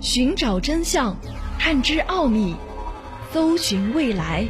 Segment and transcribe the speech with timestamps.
[0.00, 1.16] 寻找真相，
[1.58, 2.54] 探知奥秘，
[3.32, 4.46] 搜寻未来。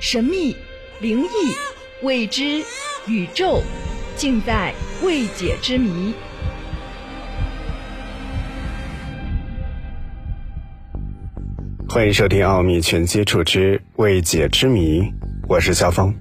[0.00, 0.54] 神秘、
[1.00, 1.28] 灵异、
[2.02, 2.64] 未知、
[3.06, 3.62] 宇宙，
[4.16, 6.12] 尽在未解之谜。
[11.88, 15.00] 欢迎收听《奥秘全接触之未解之谜》，
[15.48, 16.12] 我是肖峰。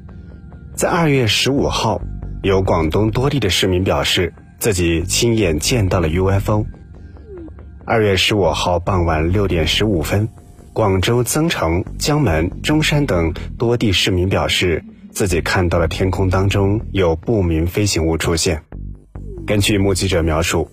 [0.75, 1.99] 在二月十五号，
[2.43, 6.65] 有广东多地的市民表示自己亲眼见到了 UFO。
[7.88, 10.27] 二月十五号傍晚六点十五分，
[10.73, 18.63] 广州增城、江门、中山等多地市民表示自己看到了天空当中有不明飞行物出现。
[19.45, 20.71] 根据目击者描述，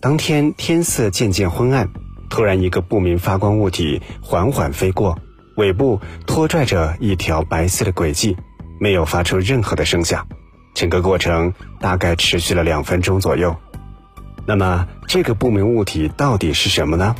[0.00, 1.88] 当天天色渐渐昏暗。
[2.28, 5.16] 突然，一个不明发光物体缓缓飞过，
[5.56, 8.36] 尾部拖拽着一条白色的轨迹，
[8.80, 10.26] 没有发出任何的声响。
[10.74, 13.54] 整个过程大概持续了两分钟左右。
[14.48, 17.14] 那么，这个不明物体到底是什么呢？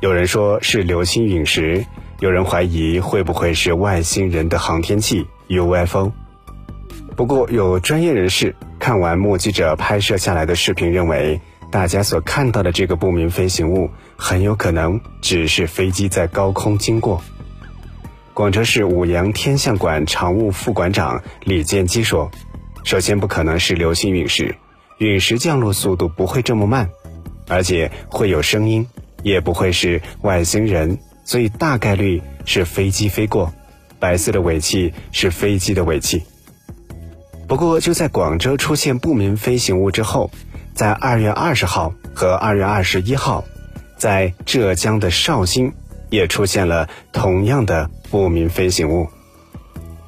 [0.00, 1.86] 有人说是流星陨石，
[2.18, 6.10] 有人怀疑会不会是外星人的航天器 UFO。
[7.14, 11.40] 不过，有专业人士看完目击者拍摄下来的视频，认为。
[11.70, 17.22] 大家所看到的这个不明飞行物，很有可能只是飞机在高空经过。
[18.34, 22.28] 广州市五羊天象馆常务副馆长李建基说
[22.82, 24.56] ：“首先不可能是流星陨石，
[25.00, 26.90] 陨石降落速度不会这么慢，
[27.48, 28.86] 而且会有声音，
[29.22, 33.52] 也不会是外星人，所以大概率是飞机飞过，
[33.98, 36.22] 白色的尾气是飞机的尾气。
[37.48, 40.30] 不过就在广州出现不明飞行物之后。”
[40.72, 43.44] 在二月二十号和二月二十一号，
[43.98, 45.74] 在浙江的绍兴
[46.08, 49.08] 也出现了同样的不明飞行物。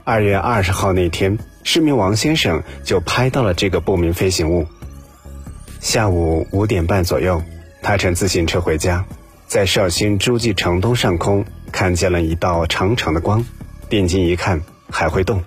[0.05, 4.67] 二月二十号那天，市民王先生就拍到了这个不明飞行物。
[5.83, 7.43] 下午五点半左右，
[7.83, 9.05] 他乘自行车回家，
[9.49, 13.45] 在绍兴诸暨城东上空看见了一道长长的光，
[13.91, 15.43] 定睛一看还会动。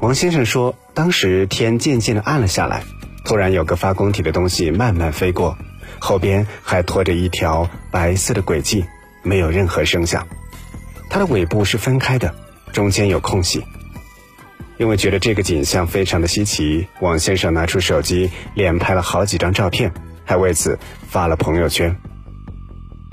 [0.00, 2.84] 王先生说，当时天渐渐的暗了下来。
[3.24, 5.56] 突然有个发光体的东西慢慢飞过，
[5.98, 8.84] 后边还拖着一条白色的轨迹，
[9.22, 10.28] 没有任何声响。
[11.08, 12.34] 它的尾部是分开的，
[12.74, 13.64] 中间有空隙。
[14.76, 19.92] 因为觉得这个景象非常的稀奇，王先生拿出手机连拍了好几张照片，
[20.24, 21.96] 还为此发了朋友圈。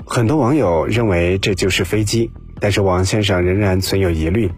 [0.04, 2.30] 很多网友认为这就是飞机，
[2.60, 4.50] 但是王先生仍然存有疑虑。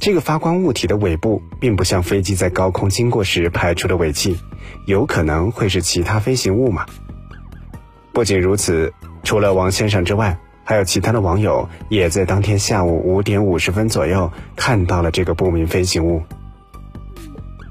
[0.00, 4.36] 这个发光物体的尾部并不像飞机在高空经过时排出的尾气，
[4.86, 6.84] 有可能会是其他飞行物吗？
[8.12, 16.22] 不仅如此，除了王先生之外，还有其他的网友也在当天下午五点五十分左右看到了这个不明飞行物。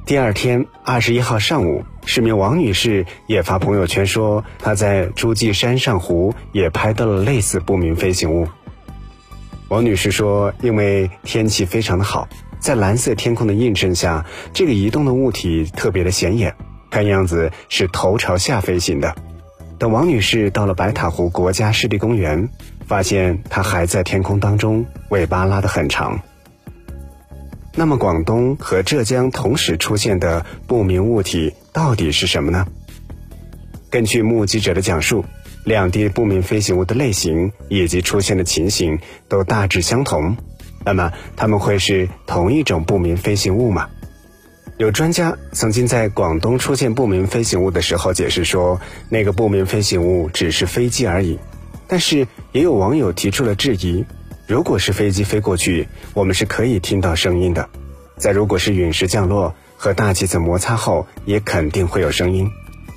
[0.09, 8.47] 第二天二十一号上午，市民王女士也发朋友圈说，她在诸暨山上湖也拍到了类似不明飞行物。
[9.67, 12.27] 王女士说：“因为天气非常的好，
[12.57, 16.55] 在蓝色天空的映衬下，这个移动的物体特别的显眼，
[16.89, 19.13] 看样子是头朝下飞行的。
[19.77, 22.49] 等王女士到了白塔湖国家湿地公园，
[22.87, 26.19] 发现它还在天空当中，尾巴拉得很长。
[27.79, 32.67] 那么，广东和浙江同时出现的不明物体到底是什么呢？
[33.89, 35.23] 根据目击者的讲述。”
[35.63, 40.35] 两地不明飞行物的类型以及出现的情形都大致相同，
[40.83, 43.87] 那么他们会是同一种不明飞行物吗？
[44.77, 51.39] 有专家曾经在广东出现不明飞行物的时候解释说，那个不明飞行物只是飞机而已。
[51.87, 54.03] 但是也有网友提出了质疑：
[54.49, 57.69] 如果是飞机飞过去，我们是可以听到声音的；
[58.17, 62.49] 再如果是陨石降落和大气层摩擦后，也肯定会有声音。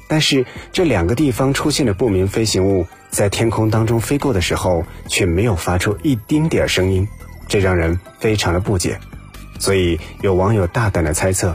[0.08, 7.06] 但是这两个地方出现的不明飞行物在天空当中飞过的时候，却没有发出一丁点声音，
[7.48, 8.98] 这让人非常的不解。
[9.58, 11.54] 所以有网友大胆的猜测，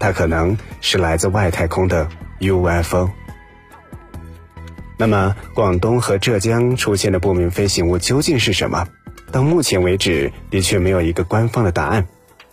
[0.00, 2.08] 它可能是来自外太空的
[2.40, 3.10] UFO。
[4.98, 8.88] 那么广东和浙江出现的不明飞行物究竟是什么？
[9.32, 12.06] 到目前为止的确没有一个官方的答案。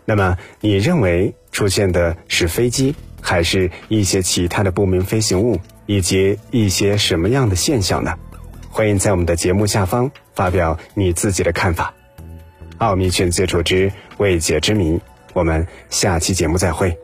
[0.06, 2.96] 那么你认为出现的是飞机？
[3.22, 8.14] 还是一些其他的不明飞行物，以及一些什么样的现象呢？
[8.70, 11.94] 欢迎在我们的节目下方发表你自己的看法。
[12.80, 15.00] 奥秘全接触之未解之谜，
[15.32, 16.98] 我们下期节目再会。